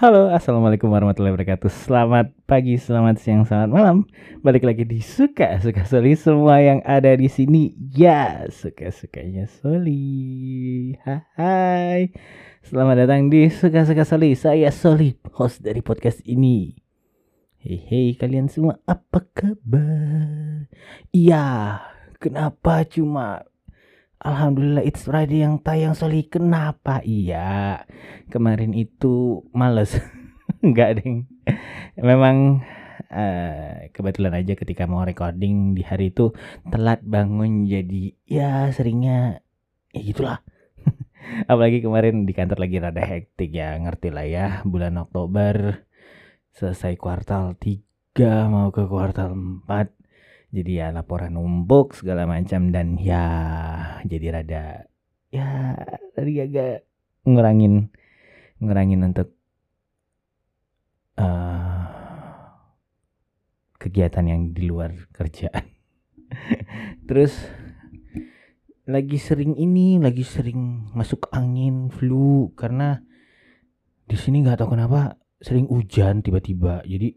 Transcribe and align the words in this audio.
Halo, 0.00 0.32
assalamualaikum 0.32 0.88
warahmatullahi 0.88 1.36
wabarakatuh. 1.36 1.68
Selamat 1.68 2.32
pagi, 2.48 2.80
selamat 2.80 3.20
siang, 3.20 3.44
selamat 3.44 3.68
malam. 3.68 4.08
Balik 4.40 4.64
lagi 4.64 4.88
di 4.88 5.04
suka 5.04 5.60
suka 5.60 5.84
Soli 5.84 6.16
semua 6.16 6.56
yang 6.56 6.80
ada 6.88 7.12
di 7.12 7.28
sini. 7.28 7.76
Ya, 7.76 8.48
suka 8.48 8.88
sukanya 8.96 9.44
Soli. 9.60 10.96
Hai, 11.36 12.16
selamat 12.64 13.04
datang 13.04 13.28
di 13.28 13.52
suka 13.52 13.84
suka 13.84 14.08
Soli. 14.08 14.32
Saya 14.32 14.72
Soli, 14.72 15.20
host 15.36 15.60
dari 15.60 15.84
podcast 15.84 16.24
ini. 16.24 16.72
Hei, 17.60 17.76
hei 17.84 18.16
kalian 18.16 18.48
semua, 18.48 18.80
apa 18.88 19.20
kabar? 19.36 20.64
Iya, 21.12 21.76
kenapa 22.16 22.88
cuma 22.88 23.44
Alhamdulillah 24.20 24.84
It's 24.84 25.08
Friday 25.08 25.40
yang 25.40 25.64
tayang 25.64 25.96
Soli 25.96 26.28
Kenapa? 26.28 27.00
Iya 27.00 27.88
Kemarin 28.28 28.76
itu 28.76 29.48
males. 29.56 29.96
Enggak 30.64 31.00
deng 31.00 31.24
Memang 31.96 32.60
uh, 33.08 33.88
Kebetulan 33.96 34.36
aja 34.36 34.52
ketika 34.60 34.84
mau 34.84 35.08
recording 35.08 35.72
di 35.72 35.80
hari 35.80 36.12
itu 36.12 36.36
Telat 36.68 37.00
bangun 37.00 37.64
jadi 37.64 38.12
Ya 38.28 38.68
seringnya 38.76 39.40
Ya 39.96 40.00
gitulah. 40.04 40.44
Apalagi 41.50 41.80
kemarin 41.80 42.28
di 42.28 42.36
kantor 42.36 42.60
lagi 42.68 42.76
rada 42.76 43.00
hektik 43.00 43.56
ya 43.56 43.72
Ngerti 43.80 44.12
lah 44.12 44.28
ya. 44.28 44.46
Bulan 44.68 45.00
Oktober 45.00 45.88
Selesai 46.52 47.00
kuartal 47.00 47.56
3 47.56 48.52
Mau 48.52 48.68
ke 48.68 48.84
kuartal 48.84 49.32
4 49.64 49.96
jadi 50.50 50.70
ya 50.70 50.86
laporan 50.90 51.38
numpuk 51.38 51.94
segala 51.94 52.26
macam 52.26 52.74
dan 52.74 52.98
ya 52.98 53.26
jadi 54.02 54.26
rada 54.34 54.90
ya 55.30 55.78
tadi 56.14 56.42
agak 56.42 56.82
ngurangin 57.22 57.90
ngurangin 58.60 59.00
untuk 59.06 59.30
uh, 61.16 61.80
kegiatan 63.80 64.24
yang 64.28 64.42
di 64.52 64.68
luar 64.68 64.92
kerjaan. 65.16 65.64
Terus 67.08 67.32
lagi 68.84 69.16
sering 69.16 69.56
ini 69.56 69.96
lagi 69.96 70.26
sering 70.26 70.92
masuk 70.92 71.30
angin 71.32 71.88
flu 71.88 72.52
karena 72.58 73.00
di 74.04 74.18
sini 74.18 74.44
nggak 74.44 74.60
tahu 74.60 74.76
kenapa 74.76 75.16
sering 75.40 75.64
hujan 75.72 76.20
tiba-tiba. 76.20 76.84
Jadi 76.84 77.16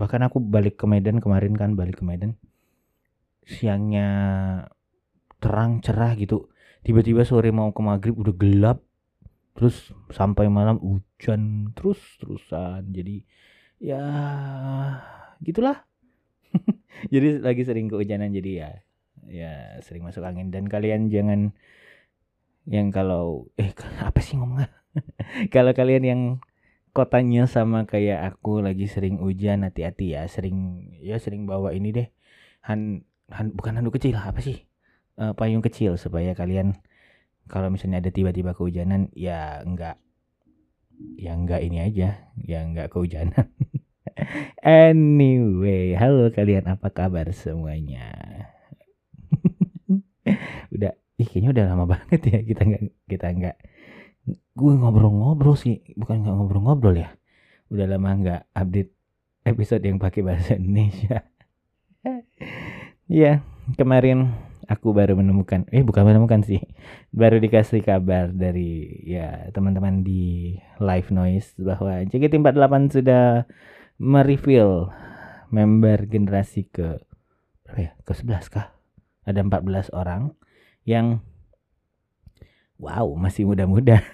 bahkan 0.00 0.24
aku 0.24 0.40
balik 0.40 0.80
ke 0.80 0.88
Medan 0.88 1.20
kemarin 1.20 1.52
kan 1.52 1.76
balik 1.76 2.00
ke 2.00 2.04
Medan 2.08 2.40
siangnya 3.44 4.08
terang 5.40 5.80
cerah 5.80 6.14
gitu. 6.16 6.52
Tiba-tiba 6.84 7.24
sore 7.24 7.50
mau 7.52 7.72
ke 7.72 7.80
maghrib 7.84 8.16
udah 8.16 8.34
gelap. 8.36 8.78
Terus 9.56 9.92
sampai 10.14 10.48
malam 10.48 10.80
hujan 10.80 11.74
terus 11.76 12.00
terusan 12.16 12.88
jadi 12.94 13.20
ya 13.80 14.04
gitulah. 15.44 15.84
Jadi 17.12 17.40
lagi 17.40 17.62
sering 17.62 17.86
kehujanan 17.86 18.34
jadi 18.34 18.50
ya 18.50 18.70
ya 19.30 19.52
sering 19.80 20.02
masuk 20.02 20.26
angin. 20.26 20.50
Dan 20.50 20.66
kalian 20.66 21.08
jangan 21.08 21.54
yang 22.68 22.90
kalau 22.90 23.48
eh 23.56 23.72
apa 24.08 24.20
sih 24.20 24.36
ngomongnya? 24.36 24.68
Kalau 25.54 25.70
kalian 25.70 26.02
yang 26.02 26.22
kotanya 26.90 27.46
sama 27.46 27.86
kayak 27.86 28.26
aku 28.34 28.58
lagi 28.58 28.90
sering 28.90 29.22
hujan 29.22 29.62
hati-hati 29.62 30.18
ya. 30.18 30.26
Sering 30.26 30.90
ya 30.98 31.16
sering 31.22 31.46
bawa 31.46 31.70
ini 31.70 31.94
deh. 31.94 32.08
Han 32.66 33.06
hand, 33.30 33.54
bukan 33.54 33.78
handuk 33.78 33.96
kecil 33.96 34.18
apa 34.18 34.42
sih? 34.42 34.66
Uh, 35.20 35.32
payung 35.36 35.60
kecil 35.60 36.00
supaya 36.00 36.32
kalian 36.32 36.80
kalau 37.50 37.68
misalnya 37.68 38.00
ada 38.00 38.10
tiba-tiba 38.14 38.54
kehujanan 38.54 39.10
ya 39.12 39.60
enggak 39.60 39.98
ya 41.18 41.34
enggak 41.34 41.60
ini 41.60 41.78
aja 41.82 42.08
ya 42.36 42.58
enggak 42.62 42.90
kehujanan. 42.92 43.46
Anyway 44.60 45.96
halo 45.96 46.28
kalian 46.28 46.68
apa 46.68 46.92
kabar 46.92 47.30
semuanya? 47.32 48.12
Udah 50.74 50.92
ih 51.16 51.28
kayaknya 51.28 51.50
udah 51.52 51.64
lama 51.72 51.84
banget 51.96 52.20
ya 52.28 52.38
kita 52.44 52.62
enggak 52.64 52.82
kita 53.08 53.26
enggak 53.32 53.56
gue 54.56 54.72
ngobrol-ngobrol 54.76 55.56
sih 55.56 55.80
bukan 55.96 56.20
nggak 56.24 56.36
ngobrol-ngobrol 56.36 56.96
ya. 56.96 57.16
Udah 57.72 57.86
lama 57.88 58.08
nggak 58.12 58.42
update 58.52 58.92
episode 59.44 59.82
yang 59.84 59.96
pakai 59.96 60.20
bahasa 60.20 60.56
Indonesia 60.60 61.24
Iya, 63.10 63.42
kemarin 63.74 64.30
aku 64.70 64.94
baru 64.94 65.18
menemukan, 65.18 65.66
eh 65.74 65.82
bukan 65.82 66.06
menemukan 66.06 66.46
sih, 66.46 66.62
baru 67.10 67.42
dikasih 67.42 67.82
kabar 67.82 68.30
dari 68.30 69.02
ya 69.02 69.50
teman-teman 69.50 70.06
di 70.06 70.54
Live 70.78 71.10
Noise 71.10 71.58
bahwa 71.58 72.06
JKT48 72.06 72.74
sudah 72.94 73.50
mereveal 73.98 74.94
member 75.50 76.06
generasi 76.06 76.70
ke 76.70 77.02
berapa 77.66 77.78
ya? 77.82 77.90
Ke 78.06 78.12
11 78.14 78.46
kah? 78.46 78.66
Ada 79.26 79.42
14 79.42 79.90
orang 79.90 80.38
yang 80.86 81.18
wow, 82.78 83.10
masih 83.18 83.42
muda-muda. 83.50 83.98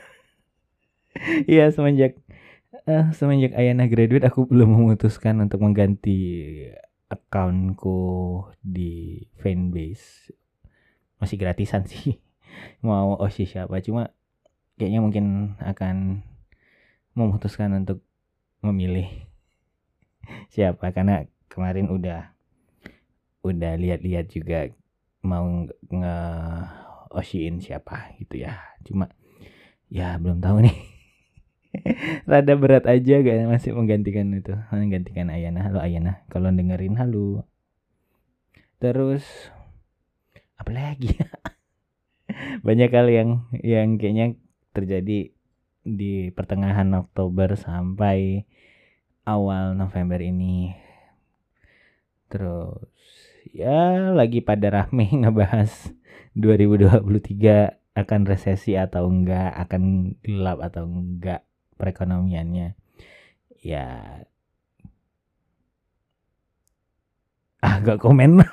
Iya, 1.49 1.73
semenjak 1.73 2.21
uh, 2.84 3.09
semenjak 3.17 3.57
Ayana 3.57 3.89
graduate 3.89 4.28
aku 4.28 4.45
belum 4.45 4.69
memutuskan 4.69 5.41
untuk 5.41 5.65
mengganti 5.65 6.21
accountku 7.06 7.99
di 8.59 9.22
fanbase 9.39 10.34
masih 11.22 11.37
gratisan 11.39 11.87
sih. 11.87 12.19
Mau 12.87 13.15
osi 13.21 13.47
siapa 13.47 13.78
cuma 13.84 14.11
kayaknya 14.77 15.00
mungkin 15.00 15.56
akan 15.61 16.27
memutuskan 17.16 17.72
untuk 17.72 18.05
memilih 18.61 19.09
siapa 20.55 20.93
karena 20.93 21.25
kemarin 21.49 21.89
udah 21.89 22.37
udah 23.47 23.72
lihat-lihat 23.78 24.27
juga 24.28 24.75
mau 25.22 25.47
nge 25.71 26.16
osiin 27.15 27.62
siapa 27.62 28.15
gitu 28.19 28.43
ya. 28.43 28.59
Cuma 28.83 29.09
ya 29.87 30.19
belum 30.19 30.43
tahu 30.43 30.66
nih 30.66 30.77
rada 32.31 32.54
berat 32.56 32.84
aja 32.87 33.22
gak 33.22 33.48
masih 33.48 33.72
menggantikan 33.72 34.28
itu. 34.34 34.54
Menggantikan 34.70 35.32
Ayana 35.32 35.64
halo 35.64 35.78
Ayana 35.81 36.25
kalau 36.28 36.50
dengerin 36.53 36.98
halo. 36.98 37.47
Terus 38.76 39.25
apa 40.56 40.70
lagi? 40.72 41.16
Banyak 42.66 42.91
kali 42.91 43.12
yang 43.16 43.31
yang 43.62 43.97
kayaknya 43.97 44.36
terjadi 44.76 45.32
di 45.86 46.12
pertengahan 46.34 46.91
Oktober 46.98 47.54
sampai 47.54 48.44
awal 49.22 49.78
November 49.78 50.19
ini. 50.19 50.75
Terus 52.26 52.91
ya 53.54 54.10
lagi 54.12 54.42
pada 54.42 54.69
rame 54.69 55.06
ngebahas 55.22 55.94
2023 56.34 57.97
akan 57.97 58.20
resesi 58.28 58.76
atau 58.76 59.09
enggak 59.09 59.56
akan 59.56 60.12
gelap 60.20 60.60
atau 60.60 60.84
enggak 60.84 61.46
perekonomiannya. 61.76 62.76
Ya 63.64 63.87
agak 67.66 67.98
komen. 68.03 68.41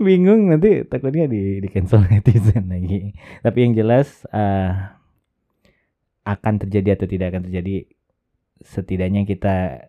Bingung 0.00 0.48
nanti 0.48 0.86
takutnya 0.88 1.28
di 1.28 1.60
di 1.60 1.68
cancel 1.68 2.06
netizen 2.10 2.72
lagi. 2.72 3.12
Tapi 3.44 3.58
yang 3.60 3.72
jelas 3.76 4.24
uh, 4.32 4.96
akan 6.24 6.54
terjadi 6.64 6.96
atau 6.96 7.06
tidak 7.10 7.34
akan 7.34 7.42
terjadi 7.50 7.84
setidaknya 8.64 9.24
kita 9.28 9.88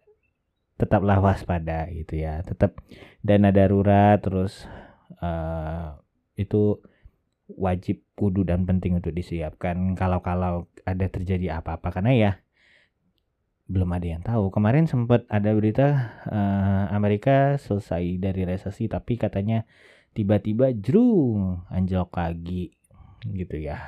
tetaplah 0.75 1.21
waspada 1.23 1.87
gitu 1.93 2.19
ya. 2.19 2.43
Tetap 2.43 2.81
dana 3.23 3.53
darurat 3.53 4.19
terus 4.19 4.67
uh, 5.23 5.95
itu 6.35 6.81
wajib 7.57 8.03
kudu 8.15 8.45
dan 8.47 8.63
penting 8.67 8.99
untuk 8.99 9.15
disiapkan 9.15 9.95
kalau-kalau 9.97 10.69
ada 10.85 11.05
terjadi 11.07 11.59
apa-apa 11.59 11.89
karena 11.91 12.11
ya 12.13 12.31
belum 13.71 13.89
ada 13.95 14.07
yang 14.07 14.21
tahu. 14.21 14.51
Kemarin 14.51 14.85
sempat 14.85 15.23
ada 15.31 15.55
berita 15.55 15.87
uh, 16.27 16.91
Amerika 16.91 17.55
selesai 17.55 18.19
dari 18.19 18.43
resesi 18.43 18.91
tapi 18.91 19.15
katanya 19.15 19.63
tiba-tiba 20.11 20.75
jrung 20.75 21.63
anjlok 21.71 22.11
lagi 22.19 22.75
gitu 23.23 23.55
ya. 23.55 23.79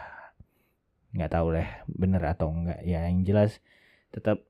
Nggak 1.11 1.31
tahu 1.35 1.47
deh 1.59 1.69
bener 1.91 2.23
atau 2.23 2.47
enggak. 2.49 2.79
Ya 2.88 3.05
yang 3.11 3.27
jelas 3.27 3.59
tetap 4.15 4.47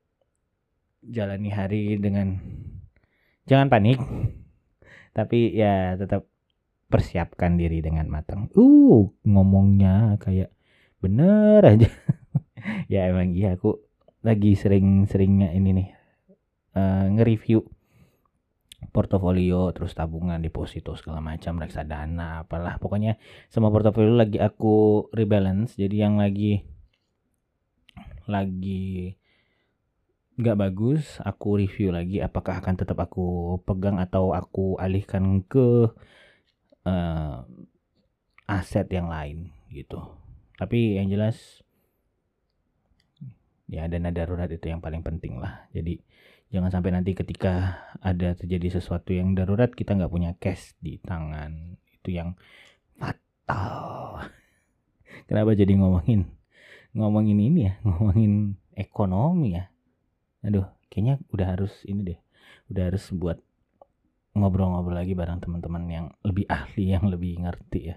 jalani 1.02 1.50
hari 1.50 1.98
dengan 1.98 2.38
jangan 3.50 3.66
panik. 3.66 3.98
Tapi 5.14 5.50
ya 5.54 5.98
tetap 5.98 6.30
persiapkan 6.94 7.58
diri 7.58 7.82
dengan 7.82 8.06
matang. 8.06 8.46
Uh, 8.54 9.10
ngomongnya 9.26 10.14
kayak 10.22 10.54
bener 11.02 11.66
aja. 11.66 11.90
ya 12.92 13.10
emang 13.10 13.34
iya 13.34 13.58
aku 13.58 13.82
lagi 14.22 14.54
sering-seringnya 14.54 15.50
ini 15.50 15.70
nih 15.74 15.88
uh, 16.78 17.10
nge-review 17.18 17.66
portofolio 18.94 19.74
terus 19.74 19.92
tabungan 19.92 20.38
deposito 20.38 20.94
segala 20.94 21.18
macam 21.18 21.58
reksadana 21.58 22.46
apalah 22.46 22.78
pokoknya 22.78 23.18
semua 23.50 23.68
portofolio 23.68 24.14
lagi 24.14 24.38
aku 24.38 25.08
rebalance 25.12 25.76
jadi 25.76 26.08
yang 26.08 26.22
lagi 26.22 26.64
lagi 28.24 29.18
nggak 30.34 30.58
bagus, 30.58 31.22
aku 31.22 31.62
review 31.62 31.94
lagi 31.94 32.18
apakah 32.18 32.58
akan 32.58 32.74
tetap 32.74 32.98
aku 32.98 33.58
pegang 33.62 34.02
atau 34.02 34.34
aku 34.34 34.74
alihkan 34.82 35.46
ke 35.46 35.94
uh, 36.84 37.44
aset 38.48 38.86
yang 38.92 39.08
lain 39.08 39.50
gitu. 39.72 40.00
Tapi 40.54 41.00
yang 41.00 41.10
jelas 41.10 41.64
ya 43.64 43.88
dana 43.88 44.12
darurat 44.12 44.46
itu 44.52 44.70
yang 44.70 44.78
paling 44.84 45.00
penting 45.00 45.40
lah. 45.40 45.66
Jadi 45.72 45.98
jangan 46.52 46.70
sampai 46.70 46.94
nanti 46.94 47.16
ketika 47.16 47.82
ada 47.98 48.36
terjadi 48.38 48.78
sesuatu 48.78 49.10
yang 49.10 49.34
darurat 49.34 49.72
kita 49.72 49.96
nggak 49.98 50.12
punya 50.12 50.36
cash 50.38 50.76
di 50.78 51.00
tangan 51.02 51.74
itu 52.00 52.14
yang 52.14 52.38
fatal. 53.00 54.22
Kenapa 55.28 55.56
jadi 55.56 55.74
ngomongin 55.74 56.28
ngomongin 56.94 57.38
ini 57.42 57.60
ya, 57.68 57.74
ngomongin 57.86 58.54
ekonomi 58.78 59.58
ya. 59.58 59.66
Aduh, 60.44 60.68
kayaknya 60.92 61.18
udah 61.34 61.46
harus 61.58 61.72
ini 61.88 62.14
deh. 62.14 62.20
Udah 62.70 62.92
harus 62.92 63.08
buat 63.10 63.40
ngobrol-ngobrol 64.34 64.98
lagi 64.98 65.14
bareng 65.14 65.38
teman-teman 65.38 65.82
yang 65.86 66.06
lebih 66.26 66.44
ahli, 66.50 66.90
yang 66.94 67.06
lebih 67.08 67.40
ngerti 67.42 67.94
ya. 67.94 67.96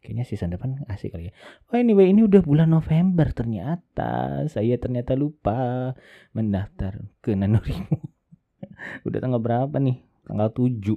Kayaknya 0.00 0.24
season 0.24 0.48
depan 0.48 0.80
asik 0.88 1.12
kali 1.12 1.28
ya. 1.28 1.32
Oh 1.68 1.76
anyway 1.76 2.08
ini 2.08 2.24
udah 2.24 2.40
bulan 2.40 2.72
November 2.72 3.28
ternyata. 3.36 4.48
Saya 4.48 4.80
ternyata 4.80 5.12
lupa 5.12 5.92
mendaftar 6.32 7.04
ke 7.20 7.36
Nanorimu. 7.36 8.00
udah 9.06 9.18
tanggal 9.20 9.40
berapa 9.44 9.76
nih? 9.76 10.00
Tanggal 10.24 10.48
7. 10.56 10.96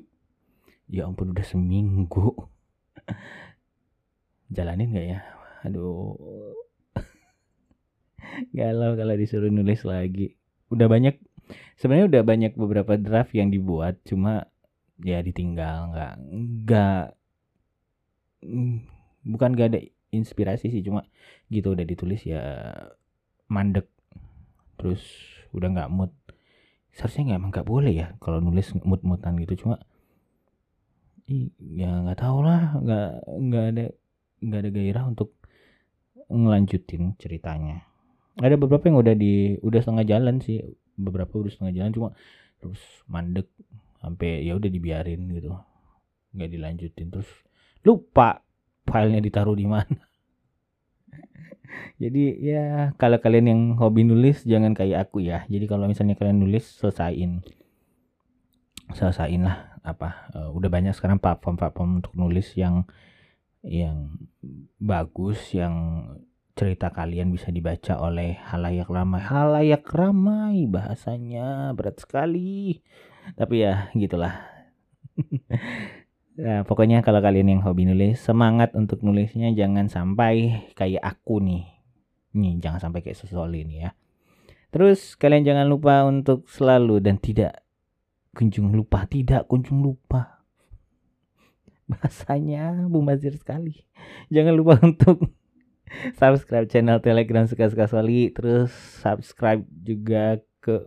Ya 0.87 1.03
ampun 1.03 1.35
udah 1.35 1.43
seminggu. 1.43 2.31
Jalanin 4.55 4.95
gak 4.95 5.07
ya? 5.19 5.19
Aduh. 5.67 6.55
Galau 8.55 8.95
kalau 8.95 9.15
disuruh 9.19 9.51
nulis 9.51 9.83
lagi. 9.83 10.39
Udah 10.71 10.87
banyak 10.87 11.19
sebenarnya 11.75 12.07
udah 12.07 12.23
banyak 12.23 12.53
beberapa 12.55 12.95
draft 12.95 13.35
yang 13.35 13.51
dibuat 13.51 13.99
cuma 14.07 14.47
ya 15.01 15.23
ditinggal 15.25 15.89
nggak 15.89 16.13
nggak 16.21 17.03
bukan 19.23 19.51
gak 19.55 19.69
ada 19.73 19.79
inspirasi 20.13 20.69
sih 20.69 20.83
cuma 20.85 21.07
gitu 21.49 21.73
udah 21.73 21.85
ditulis 21.87 22.21
ya 22.27 22.69
mandek 23.49 23.89
terus 24.77 25.01
udah 25.53 25.69
nggak 25.69 25.89
mood. 25.93 26.11
Seharusnya 26.93 27.33
nggak 27.33 27.39
emang 27.39 27.51
nggak 27.53 27.69
boleh 27.69 27.93
ya 27.93 28.07
kalau 28.21 28.37
nulis 28.37 28.69
mood 28.85 29.01
moodan 29.01 29.37
gitu 29.41 29.65
cuma 29.65 29.81
ya 31.57 32.03
nggak 32.03 32.19
tahu 32.19 32.43
lah 32.43 32.75
nggak 32.77 33.09
nggak 33.47 33.65
ada 33.73 33.85
nggak 34.43 34.59
ada 34.59 34.69
gairah 34.69 35.03
untuk 35.07 35.29
ngelanjutin 36.29 37.15
ceritanya. 37.17 37.87
Ada 38.37 38.57
beberapa 38.57 38.89
yang 38.89 38.97
udah 39.01 39.15
di 39.17 39.57
udah 39.61 39.79
setengah 39.81 40.05
jalan 40.05 40.41
sih 40.41 40.61
beberapa 40.97 41.41
udah 41.41 41.51
setengah 41.53 41.73
jalan 41.73 41.91
cuma 41.93 42.09
terus 42.61 42.81
mandek 43.09 43.49
sampai 44.03 44.43
ya 44.43 44.59
udah 44.59 44.67
dibiarin 44.67 45.31
gitu. 45.31 45.55
Nggak 46.35 46.49
dilanjutin. 46.51 47.07
Terus 47.07 47.29
lupa 47.87 48.43
filenya 48.83 49.23
ditaruh 49.23 49.55
di 49.55 49.63
mana. 49.63 49.95
Jadi 52.03 52.43
ya 52.43 52.91
kalau 52.99 53.17
kalian 53.17 53.47
yang 53.47 53.61
hobi 53.79 54.03
nulis 54.03 54.43
jangan 54.43 54.75
kayak 54.75 55.09
aku 55.09 55.23
ya. 55.23 55.47
Jadi 55.47 55.65
kalau 55.71 55.87
misalnya 55.87 56.19
kalian 56.19 56.43
nulis 56.43 56.67
selesaiin. 56.83 57.39
Selesaiin 58.91 59.47
lah 59.47 59.79
apa 59.83 60.31
uh, 60.35 60.49
udah 60.51 60.69
banyak 60.71 60.95
sekarang 60.95 61.19
platform-platform 61.19 62.03
untuk 62.03 62.13
nulis 62.15 62.55
yang 62.55 62.87
yang 63.63 64.19
bagus 64.79 65.39
yang 65.55 66.03
cerita 66.53 66.93
kalian 66.93 67.33
bisa 67.33 67.49
dibaca 67.49 67.97
oleh 67.97 68.37
halayak 68.51 68.91
ramai. 68.91 69.23
Halayak 69.23 69.87
ramai 69.89 70.67
bahasanya 70.69 71.71
berat 71.73 72.03
sekali 72.03 72.83
tapi 73.39 73.63
ya 73.63 73.87
gitulah 73.95 74.43
Nah, 76.33 76.65
pokoknya 76.65 77.05
kalau 77.05 77.21
kalian 77.21 77.45
yang 77.45 77.61
hobi 77.61 77.85
nulis, 77.85 78.17
semangat 78.17 78.73
untuk 78.73 79.05
nulisnya 79.05 79.53
jangan 79.53 79.85
sampai 79.85 80.65
kayak 80.73 81.05
aku 81.05 81.37
nih. 81.37 81.69
Nih, 82.33 82.57
jangan 82.57 82.89
sampai 82.89 83.05
kayak 83.05 83.21
sesuatu 83.21 83.53
ini 83.53 83.85
ya. 83.85 83.93
Terus 84.73 85.13
kalian 85.13 85.45
jangan 85.45 85.69
lupa 85.69 86.01
untuk 86.09 86.49
selalu 86.49 86.97
dan 87.05 87.21
tidak 87.21 87.61
kunjung 88.33 88.73
lupa, 88.73 89.05
tidak 89.05 89.45
kunjung 89.45 89.85
lupa. 89.85 90.41
Bahasanya 91.93 92.89
bumazir 92.89 93.37
sekali. 93.37 93.85
Jangan 94.33 94.57
lupa 94.57 94.81
untuk 94.81 95.29
subscribe 96.19 96.65
channel 96.65 96.97
Telegram 96.97 97.45
suka-suka 97.45 97.85
Soli, 97.85 98.33
terus 98.33 98.73
subscribe 99.05 99.61
juga 99.69 100.41
ke 100.57 100.81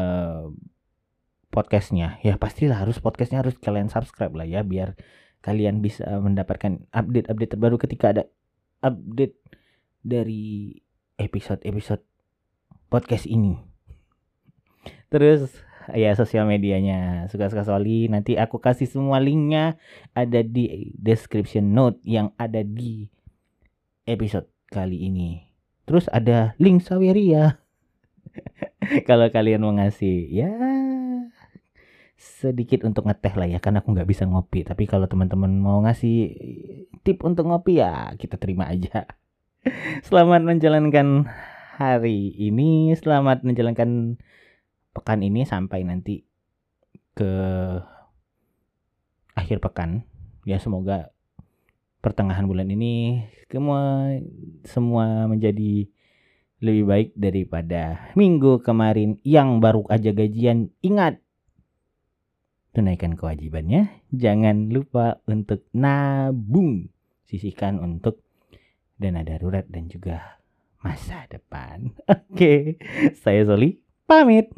uh, 0.00 0.48
podcastnya. 1.54 2.18
Ya 2.26 2.34
pastilah 2.34 2.82
harus 2.82 2.98
podcastnya 2.98 3.38
harus 3.38 3.54
kalian 3.62 3.86
subscribe 3.86 4.34
lah 4.34 4.42
ya 4.42 4.66
biar 4.66 4.98
kalian 5.38 5.78
bisa 5.78 6.02
mendapatkan 6.18 6.82
update-update 6.90 7.54
terbaru 7.54 7.78
ketika 7.78 8.10
ada 8.10 8.24
update 8.82 9.38
dari 10.02 10.74
episode-episode 11.14 12.02
podcast 12.90 13.30
ini. 13.30 13.54
Terus 15.14 15.54
ya 15.94 16.10
sosial 16.18 16.50
medianya. 16.50 17.30
Suka-suka 17.30 17.62
Soli 17.62 18.10
nanti 18.10 18.34
aku 18.34 18.58
kasih 18.58 18.90
semua 18.90 19.22
linknya 19.22 19.78
ada 20.16 20.42
di 20.42 20.90
description 20.98 21.70
note 21.70 22.02
yang 22.02 22.34
ada 22.34 22.66
di 22.66 23.06
episode 24.10 24.50
kali 24.72 25.06
ini. 25.06 25.46
Terus 25.84 26.10
ada 26.10 26.56
link 26.56 26.82
Saweria. 26.82 27.60
Kalau 29.08 29.28
kalian 29.30 29.62
mau 29.62 29.76
ngasih 29.76 30.28
ya 30.32 30.50
sedikit 32.14 32.86
untuk 32.86 33.10
ngeteh 33.10 33.34
lah 33.34 33.48
ya 33.50 33.58
karena 33.58 33.82
aku 33.82 33.94
nggak 33.94 34.08
bisa 34.08 34.24
ngopi. 34.24 34.62
Tapi 34.62 34.86
kalau 34.86 35.10
teman-teman 35.10 35.50
mau 35.58 35.82
ngasih 35.82 36.30
tip 37.02 37.22
untuk 37.26 37.50
ngopi 37.50 37.82
ya 37.82 38.14
kita 38.16 38.38
terima 38.38 38.70
aja. 38.70 39.06
Selamat 40.06 40.44
menjalankan 40.44 41.26
hari 41.74 42.30
ini 42.38 42.94
selamat 42.94 43.42
menjalankan 43.42 44.14
pekan 44.94 45.20
ini 45.26 45.42
sampai 45.42 45.82
nanti 45.82 46.22
ke 47.18 47.32
akhir 49.34 49.58
pekan. 49.58 50.06
Ya 50.44 50.60
semoga 50.60 51.10
pertengahan 52.04 52.44
bulan 52.44 52.68
ini 52.68 53.24
semua 53.48 54.12
semua 54.68 55.24
menjadi 55.24 55.88
lebih 56.62 56.84
baik 56.84 57.08
daripada 57.16 58.12
minggu 58.14 58.60
kemarin 58.62 59.18
yang 59.26 59.58
baru 59.58 59.88
aja 59.90 60.14
gajian. 60.14 60.70
Ingat 60.84 61.23
tunaikan 62.74 63.14
kewajibannya. 63.14 64.02
Jangan 64.10 64.74
lupa 64.74 65.22
untuk 65.30 65.62
nabung. 65.70 66.90
Sisihkan 67.24 67.78
untuk 67.78 68.20
dana 68.98 69.22
darurat 69.22 69.64
dan 69.70 69.86
juga 69.86 70.42
masa 70.82 71.24
depan. 71.30 71.94
Oke, 72.10 72.76
saya 73.22 73.46
Zoli 73.46 73.80
pamit. 74.04 74.50